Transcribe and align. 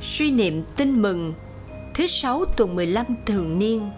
Suy 0.00 0.30
niệm 0.30 0.62
tin 0.76 1.02
mừng 1.02 1.34
Thứ 1.94 2.06
sáu 2.06 2.44
tuần 2.56 2.76
15 2.76 3.06
thường 3.26 3.58
niên 3.58 3.90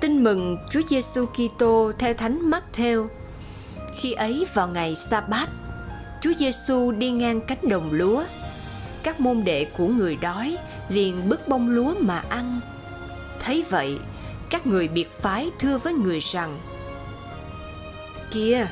Tin 0.00 0.24
mừng 0.24 0.56
Chúa 0.70 0.80
Giêsu 0.88 1.26
Kitô 1.26 1.92
theo 1.98 2.14
Thánh 2.14 2.50
Matthew. 2.50 3.06
Khi 3.96 4.12
ấy 4.12 4.46
vào 4.54 4.68
ngày 4.68 4.96
Sa-bát, 5.10 5.48
Chúa 6.22 6.32
Giêsu 6.38 6.92
đi 6.92 7.10
ngang 7.10 7.40
cánh 7.40 7.68
đồng 7.68 7.92
lúa. 7.92 8.24
Các 9.02 9.20
môn 9.20 9.44
đệ 9.44 9.64
của 9.64 9.86
người 9.86 10.16
đói 10.16 10.56
liền 10.88 11.28
bứt 11.28 11.48
bông 11.48 11.70
lúa 11.70 11.94
mà 12.00 12.24
ăn. 12.28 12.60
Thấy 13.40 13.64
vậy, 13.70 13.98
các 14.50 14.66
người 14.66 14.88
biệt 14.88 15.10
phái 15.20 15.50
thưa 15.58 15.78
với 15.78 15.92
người 15.94 16.20
rằng: 16.20 16.58
Kìa, 18.30 18.66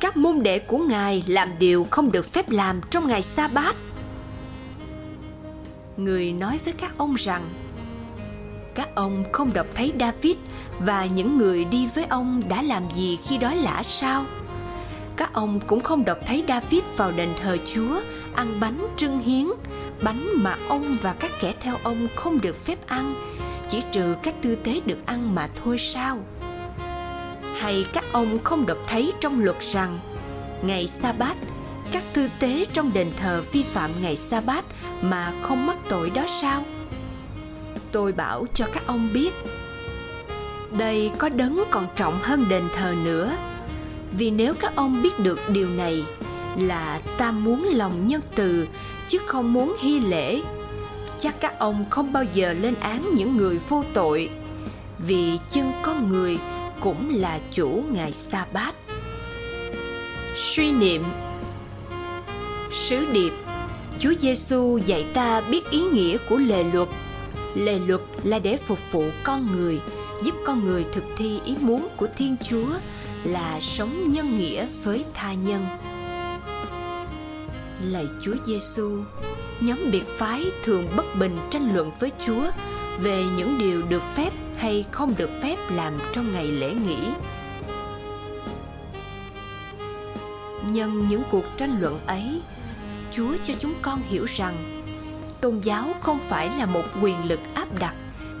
các 0.00 0.16
môn 0.16 0.42
đệ 0.42 0.58
của 0.58 0.78
ngài 0.78 1.24
làm 1.26 1.48
điều 1.58 1.86
không 1.90 2.12
được 2.12 2.32
phép 2.32 2.50
làm 2.50 2.80
trong 2.90 3.08
ngày 3.08 3.22
Sa-bát 3.22 3.76
người 5.96 6.32
nói 6.32 6.60
với 6.64 6.74
các 6.74 6.98
ông 6.98 7.14
rằng 7.14 7.42
các 8.74 8.94
ông 8.94 9.24
không 9.32 9.52
đọc 9.52 9.66
thấy 9.74 9.92
David 10.00 10.36
và 10.78 11.06
những 11.06 11.38
người 11.38 11.64
đi 11.64 11.88
với 11.94 12.04
ông 12.04 12.42
đã 12.48 12.62
làm 12.62 12.82
gì 12.94 13.18
khi 13.24 13.38
đói 13.38 13.56
lả 13.56 13.82
sao? 13.82 14.24
Các 15.16 15.32
ông 15.32 15.60
cũng 15.60 15.80
không 15.80 16.04
đọc 16.04 16.18
thấy 16.26 16.44
David 16.48 16.82
vào 16.96 17.12
đền 17.16 17.28
thờ 17.42 17.56
Chúa 17.74 18.00
ăn 18.34 18.60
bánh 18.60 18.86
trưng 18.96 19.18
hiến, 19.18 19.46
bánh 20.02 20.26
mà 20.36 20.56
ông 20.68 20.96
và 21.02 21.12
các 21.12 21.30
kẻ 21.40 21.54
theo 21.60 21.76
ông 21.82 22.08
không 22.16 22.40
được 22.40 22.64
phép 22.64 22.86
ăn, 22.86 23.14
chỉ 23.70 23.82
trừ 23.92 24.14
các 24.22 24.34
tư 24.42 24.54
tế 24.54 24.80
được 24.86 25.06
ăn 25.06 25.34
mà 25.34 25.48
thôi 25.64 25.78
sao? 25.78 26.18
Hay 27.58 27.86
các 27.92 28.04
ông 28.12 28.38
không 28.44 28.66
đọc 28.66 28.78
thấy 28.88 29.12
trong 29.20 29.44
luật 29.44 29.56
rằng 29.72 30.00
ngày 30.62 30.88
sa-bát 30.88 31.36
các 31.92 32.02
tư 32.12 32.28
tế 32.38 32.66
trong 32.72 32.92
đền 32.92 33.10
thờ 33.16 33.42
vi 33.52 33.62
phạm 33.62 33.90
ngày 34.02 34.16
sa 34.16 34.40
bát 34.40 34.64
mà 35.02 35.32
không 35.42 35.66
mắc 35.66 35.76
tội 35.88 36.10
đó 36.10 36.24
sao? 36.40 36.64
Tôi 37.92 38.12
bảo 38.12 38.46
cho 38.54 38.66
các 38.72 38.86
ông 38.86 39.08
biết, 39.14 39.30
đây 40.70 41.10
có 41.18 41.28
đấng 41.28 41.62
còn 41.70 41.86
trọng 41.96 42.18
hơn 42.22 42.44
đền 42.48 42.62
thờ 42.76 42.94
nữa. 43.04 43.36
Vì 44.18 44.30
nếu 44.30 44.54
các 44.54 44.76
ông 44.76 45.02
biết 45.02 45.18
được 45.18 45.40
điều 45.48 45.68
này 45.68 46.04
là 46.56 47.00
ta 47.18 47.30
muốn 47.30 47.64
lòng 47.64 48.08
nhân 48.08 48.20
từ, 48.34 48.68
chứ 49.08 49.18
không 49.26 49.52
muốn 49.52 49.76
hy 49.80 50.00
lễ. 50.00 50.40
Chắc 51.20 51.40
các 51.40 51.58
ông 51.58 51.84
không 51.90 52.12
bao 52.12 52.24
giờ 52.34 52.52
lên 52.52 52.74
án 52.80 53.14
những 53.14 53.36
người 53.36 53.60
vô 53.68 53.84
tội, 53.94 54.30
vì 54.98 55.38
chân 55.50 55.72
con 55.82 56.08
người 56.08 56.38
cũng 56.80 57.14
là 57.14 57.38
chủ 57.52 57.84
ngày 57.92 58.12
sa 58.12 58.46
bát 58.52 58.74
suy 60.36 60.72
niệm 60.72 61.02
sứ 62.88 63.12
điệp 63.12 63.32
Chúa 63.98 64.12
Giêsu 64.20 64.78
dạy 64.86 65.06
ta 65.14 65.40
biết 65.50 65.70
ý 65.70 65.82
nghĩa 65.82 66.16
của 66.28 66.36
lề 66.36 66.64
luật. 66.72 66.88
Lề 67.54 67.78
luật 67.78 68.00
là 68.24 68.38
để 68.38 68.56
phục 68.56 68.78
vụ 68.92 69.04
con 69.22 69.48
người, 69.52 69.80
giúp 70.24 70.34
con 70.46 70.64
người 70.64 70.84
thực 70.92 71.04
thi 71.16 71.40
ý 71.44 71.56
muốn 71.60 71.88
của 71.96 72.08
Thiên 72.16 72.36
Chúa 72.48 72.68
là 73.24 73.60
sống 73.60 74.12
nhân 74.12 74.38
nghĩa 74.38 74.66
với 74.84 75.04
tha 75.14 75.32
nhân. 75.32 75.64
Lạy 77.84 78.06
Chúa 78.22 78.34
Giêsu, 78.46 78.90
nhóm 79.60 79.78
biệt 79.92 80.04
phái 80.18 80.44
thường 80.64 80.86
bất 80.96 81.16
bình 81.18 81.38
tranh 81.50 81.74
luận 81.74 81.90
với 82.00 82.12
Chúa 82.26 82.50
về 83.00 83.24
những 83.36 83.58
điều 83.58 83.82
được 83.82 84.02
phép 84.14 84.30
hay 84.56 84.84
không 84.90 85.14
được 85.18 85.30
phép 85.42 85.56
làm 85.74 85.92
trong 86.12 86.32
ngày 86.32 86.46
lễ 86.46 86.74
nghỉ. 86.86 86.98
Nhân 90.70 91.06
những 91.08 91.22
cuộc 91.30 91.44
tranh 91.56 91.80
luận 91.80 92.00
ấy, 92.06 92.40
Chúa 93.12 93.36
cho 93.44 93.54
chúng 93.60 93.74
con 93.82 94.02
hiểu 94.02 94.24
rằng 94.24 94.54
tôn 95.40 95.60
giáo 95.60 95.94
không 96.00 96.18
phải 96.28 96.50
là 96.58 96.66
một 96.66 96.84
quyền 97.02 97.24
lực 97.24 97.40
áp 97.54 97.78
đặt 97.78 97.94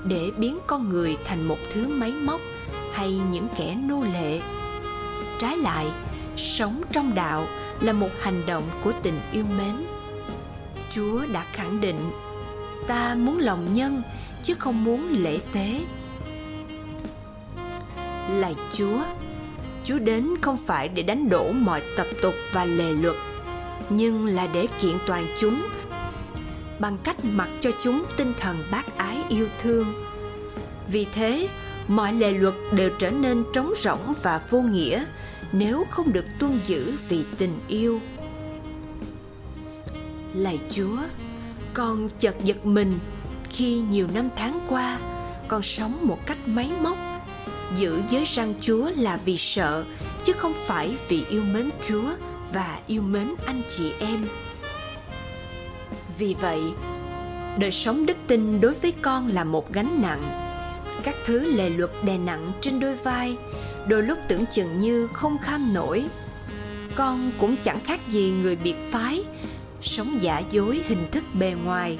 để 0.04 0.30
biến 0.36 0.58
con 0.66 0.88
người 0.88 1.16
thành 1.24 1.48
một 1.48 1.58
thứ 1.72 1.88
máy 1.88 2.12
móc 2.12 2.40
hay 2.92 3.12
những 3.30 3.48
kẻ 3.58 3.74
nô 3.74 4.02
lệ. 4.12 4.40
Trái 5.38 5.56
lại, 5.56 5.86
sống 6.36 6.82
trong 6.92 7.14
đạo 7.14 7.46
là 7.80 7.92
một 7.92 8.08
hành 8.20 8.42
động 8.46 8.64
của 8.84 8.92
tình 9.02 9.20
yêu 9.32 9.44
mến. 9.58 9.86
Chúa 10.94 11.20
đã 11.32 11.44
khẳng 11.52 11.80
định, 11.80 12.10
ta 12.86 13.14
muốn 13.14 13.38
lòng 13.38 13.74
nhân 13.74 14.02
chứ 14.42 14.54
không 14.58 14.84
muốn 14.84 15.08
lễ 15.10 15.38
tế. 15.52 15.80
Lạy 18.30 18.54
Chúa, 18.72 19.00
Chúa 19.84 19.98
đến 19.98 20.28
không 20.40 20.58
phải 20.66 20.88
để 20.88 21.02
đánh 21.02 21.28
đổ 21.28 21.52
mọi 21.52 21.82
tập 21.96 22.06
tục 22.22 22.34
và 22.52 22.64
lề 22.64 22.92
luật 22.92 23.16
nhưng 23.90 24.26
là 24.26 24.48
để 24.52 24.66
kiện 24.80 24.96
toàn 25.06 25.26
chúng. 25.40 25.62
Bằng 26.78 26.98
cách 27.04 27.16
mặc 27.24 27.48
cho 27.60 27.70
chúng 27.82 28.04
tinh 28.16 28.32
thần 28.40 28.56
bác 28.70 28.96
ái 28.96 29.18
yêu 29.28 29.48
thương. 29.62 29.86
Vì 30.88 31.06
thế, 31.14 31.48
mọi 31.88 32.12
lề 32.12 32.32
luật 32.32 32.54
đều 32.72 32.90
trở 32.98 33.10
nên 33.10 33.44
trống 33.52 33.72
rỗng 33.82 34.14
và 34.22 34.40
vô 34.50 34.60
nghĩa 34.60 35.04
nếu 35.52 35.84
không 35.90 36.12
được 36.12 36.24
tuân 36.38 36.60
giữ 36.66 36.92
vì 37.08 37.24
tình 37.38 37.58
yêu. 37.68 38.00
Lạy 40.34 40.58
chúa, 40.70 40.98
con 41.74 42.08
chợt 42.20 42.36
giật 42.44 42.66
mình 42.66 42.98
khi 43.50 43.78
nhiều 43.90 44.08
năm 44.14 44.28
tháng 44.36 44.60
qua 44.68 44.98
con 45.48 45.62
sống 45.62 45.98
một 46.02 46.18
cách 46.26 46.38
máy 46.46 46.70
móc, 46.80 46.96
giữ 47.76 48.02
giới 48.10 48.24
răng 48.24 48.54
chúa 48.60 48.90
là 48.96 49.18
vì 49.24 49.36
sợ 49.38 49.84
chứ 50.24 50.32
không 50.32 50.52
phải 50.66 50.96
vì 51.08 51.24
yêu 51.30 51.42
mến 51.52 51.70
chúa 51.88 52.10
và 52.52 52.78
yêu 52.86 53.02
mến 53.02 53.34
anh 53.46 53.62
chị 53.76 53.92
em. 54.00 54.24
Vì 56.18 56.36
vậy, 56.40 56.60
đời 57.58 57.72
sống 57.72 58.06
đức 58.06 58.16
tin 58.26 58.60
đối 58.60 58.74
với 58.74 58.92
con 59.02 59.28
là 59.28 59.44
một 59.44 59.72
gánh 59.72 60.02
nặng. 60.02 60.22
Các 61.02 61.14
thứ 61.26 61.56
lề 61.56 61.70
luật 61.70 61.90
đè 62.02 62.18
nặng 62.18 62.52
trên 62.60 62.80
đôi 62.80 62.96
vai, 62.96 63.36
đôi 63.86 64.02
lúc 64.02 64.18
tưởng 64.28 64.44
chừng 64.52 64.80
như 64.80 65.08
không 65.12 65.38
kham 65.38 65.74
nổi. 65.74 66.04
Con 66.94 67.30
cũng 67.38 67.56
chẳng 67.64 67.80
khác 67.80 68.00
gì 68.08 68.34
người 68.42 68.56
biệt 68.56 68.76
phái, 68.90 69.24
sống 69.82 70.18
giả 70.20 70.42
dối 70.50 70.82
hình 70.86 71.06
thức 71.10 71.24
bề 71.34 71.54
ngoài. 71.64 71.98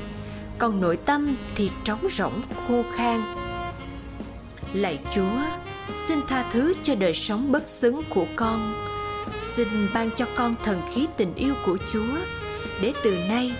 Còn 0.58 0.80
nội 0.80 0.96
tâm 0.96 1.36
thì 1.54 1.70
trống 1.84 2.06
rỗng, 2.12 2.40
khô 2.68 2.84
khan. 2.96 3.22
Lạy 4.72 4.98
chúa, 5.14 5.38
xin 6.08 6.18
tha 6.28 6.44
thứ 6.52 6.74
cho 6.82 6.94
đời 6.94 7.14
sống 7.14 7.52
bất 7.52 7.68
xứng 7.68 8.02
của 8.08 8.26
con 8.36 8.74
xin 9.44 9.68
ban 9.94 10.10
cho 10.16 10.26
con 10.36 10.54
thần 10.64 10.82
khí 10.94 11.06
tình 11.16 11.34
yêu 11.34 11.54
của 11.66 11.78
Chúa 11.92 12.16
để 12.80 12.92
từ 13.04 13.10
nay, 13.10 13.52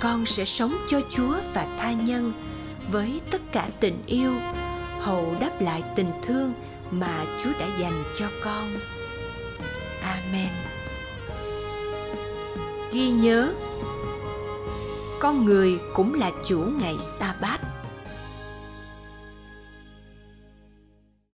con 0.00 0.26
sẽ 0.26 0.44
sống 0.44 0.76
cho 0.88 1.00
Chúa 1.10 1.34
và 1.54 1.66
tha 1.78 1.92
nhân 1.92 2.32
với 2.92 3.20
tất 3.30 3.40
cả 3.52 3.68
tình 3.80 4.02
yêu, 4.06 4.32
hầu 5.00 5.34
đáp 5.40 5.60
lại 5.60 5.82
tình 5.96 6.10
thương 6.22 6.52
mà 6.90 7.24
Chúa 7.44 7.50
đã 7.60 7.66
dành 7.78 8.04
cho 8.18 8.28
con. 8.44 8.68
Amen. 10.02 10.48
Ghi 12.92 13.10
nhớ, 13.10 13.52
con 15.20 15.44
người 15.44 15.78
cũng 15.94 16.14
là 16.14 16.30
chủ 16.44 16.58
ngày 16.58 16.96
sa 17.20 17.34
bát 17.40 17.57